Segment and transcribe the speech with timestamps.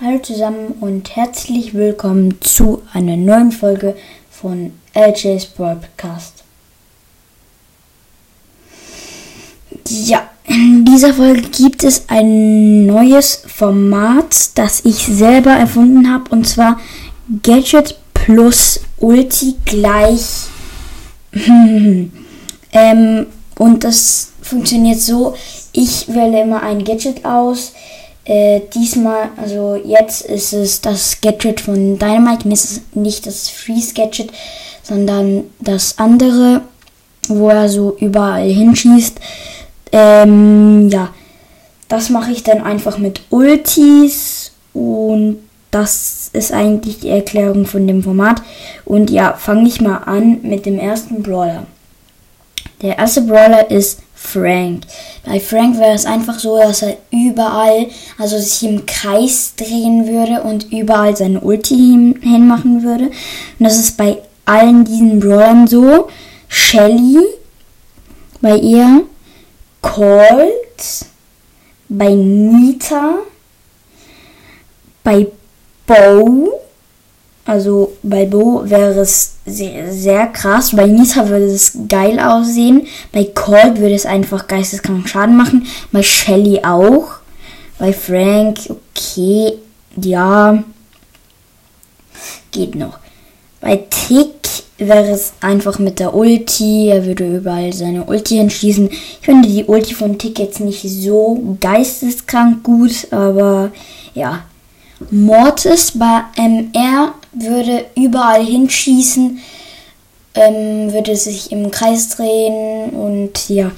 [0.00, 3.96] Hallo zusammen und herzlich willkommen zu einer neuen Folge
[4.30, 6.44] von LJ's Broadcast.
[9.88, 16.46] Ja, in dieser Folge gibt es ein neues Format, das ich selber erfunden habe und
[16.46, 16.78] zwar
[17.42, 20.44] Gadget plus Ulti gleich.
[21.32, 23.26] ähm,
[23.58, 25.34] und das funktioniert so,
[25.72, 27.72] ich wähle immer ein Gadget aus
[28.28, 32.46] äh, diesmal, also jetzt ist es das Gadget von Dynamite,
[32.92, 34.30] nicht das Freeze Gadget,
[34.82, 36.60] sondern das andere,
[37.26, 39.18] wo er so überall hinschießt.
[39.92, 41.08] Ähm, ja,
[41.88, 45.38] das mache ich dann einfach mit Ultis und
[45.70, 48.42] das ist eigentlich die Erklärung von dem Format.
[48.84, 51.66] Und ja, fange ich mal an mit dem ersten Brawler.
[52.82, 54.82] Der erste Brawler ist Frank.
[55.24, 57.86] Bei Frank wäre es einfach so, dass er überall,
[58.18, 63.04] also sich im Kreis drehen würde und überall seine Ulti hinmachen würde.
[63.06, 63.12] Und
[63.58, 66.08] das ist bei allen diesen Brawlern so.
[66.48, 67.18] Shelly,
[68.40, 69.04] bei ihr,
[69.82, 71.06] Colt,
[71.88, 73.14] bei Nita,
[75.04, 75.26] bei
[75.86, 76.60] Bo,
[77.48, 80.76] also bei Bo wäre es sehr, sehr krass.
[80.76, 82.86] Bei Nita würde es geil aussehen.
[83.10, 85.66] Bei Colt würde es einfach geisteskrank Schaden machen.
[85.90, 87.06] Bei Shelly auch.
[87.78, 89.54] Bei Frank, okay,
[89.96, 90.62] ja.
[92.50, 92.98] Geht noch.
[93.62, 94.34] Bei Tick
[94.76, 96.88] wäre es einfach mit der Ulti.
[96.88, 98.90] Er würde überall seine Ulti hinschießen.
[98.90, 103.70] Ich finde die Ulti von Tick jetzt nicht so geisteskrank gut, aber
[104.12, 104.42] ja.
[105.10, 109.38] Mortis bei MR würde überall hinschießen,
[110.34, 113.70] ähm, würde sich im Kreis drehen und ja,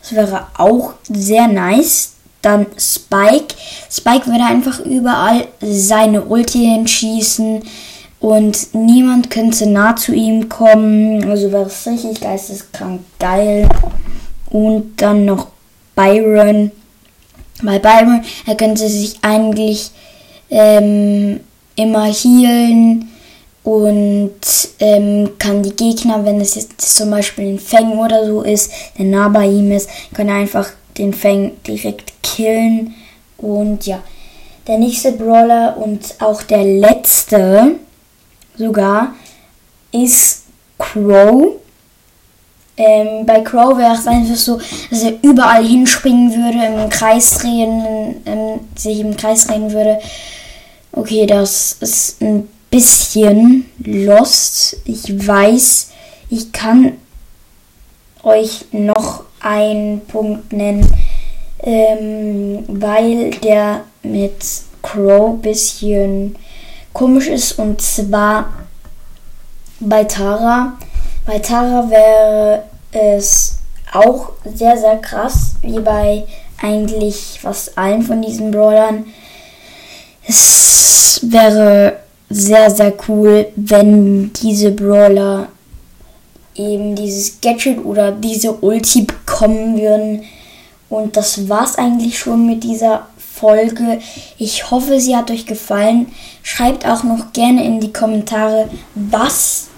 [0.00, 2.14] das wäre auch sehr nice.
[2.40, 3.56] Dann Spike.
[3.90, 7.62] Spike würde einfach überall seine Ulti hinschießen
[8.20, 11.28] und niemand könnte nah zu ihm kommen.
[11.28, 13.68] Also wäre es richtig geisteskrank geil.
[14.50, 15.48] Und dann noch
[15.94, 16.70] Byron.
[17.62, 19.90] Bei Byron, er könnte sich eigentlich
[20.48, 21.40] ähm,
[21.74, 23.07] immer healen
[23.68, 24.40] und
[24.78, 29.04] ähm, kann die Gegner, wenn es jetzt zum Beispiel ein Fang oder so ist, der
[29.04, 32.94] nah bei ihm ist, kann er einfach den Fang direkt killen.
[33.36, 34.02] Und ja,
[34.66, 37.72] der nächste Brawler und auch der letzte
[38.56, 39.12] sogar
[39.92, 40.44] ist
[40.78, 41.56] Crow.
[42.78, 44.58] Ähm, bei Crow wäre es einfach so,
[44.88, 49.98] dass er überall hinspringen würde, im Kreis drehen, ähm, sich im Kreis drehen würde
[50.90, 54.76] Okay, das ist ein bisschen lost.
[54.84, 55.90] Ich weiß,
[56.30, 56.92] ich kann
[58.22, 60.86] euch noch einen Punkt nennen,
[61.62, 64.44] ähm, weil der mit
[64.82, 66.36] Crow bisschen
[66.92, 68.52] komisch ist und zwar
[69.80, 70.76] bei Tara.
[71.26, 73.58] Bei Tara wäre es
[73.92, 76.24] auch sehr, sehr krass, wie bei
[76.60, 79.06] eigentlich fast allen von diesen Brawlern.
[80.26, 81.98] Es wäre
[82.30, 85.48] sehr, sehr cool, wenn diese Brawler
[86.54, 90.24] eben dieses Gadget oder diese Ulti bekommen würden.
[90.88, 94.00] Und das war's eigentlich schon mit dieser Folge.
[94.38, 96.08] Ich hoffe, sie hat euch gefallen.
[96.42, 99.68] Schreibt auch noch gerne in die Kommentare, was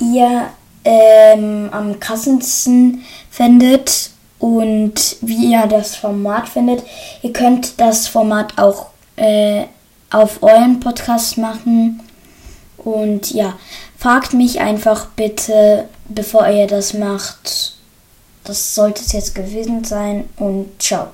[0.00, 0.48] ihr
[0.84, 6.82] ähm, am krassesten findet und wie ihr das Format findet.
[7.22, 9.64] Ihr könnt das Format auch äh,
[10.10, 12.02] auf euren Podcast machen.
[12.76, 13.58] Und ja,
[13.98, 17.74] fragt mich einfach bitte, bevor ihr das macht.
[18.44, 21.08] Das sollte es jetzt gewesen sein und ciao.